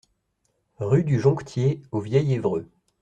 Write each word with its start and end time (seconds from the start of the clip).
Rue 0.79 1.03
du 1.03 1.19
Jonctier 1.19 1.83
au 1.91 1.99
Vieil-Évreux 1.99 2.67